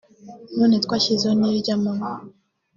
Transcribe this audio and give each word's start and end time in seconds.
none 0.57 0.75
twashyizeho 0.85 1.33
n’iry’amanywa 1.39 2.09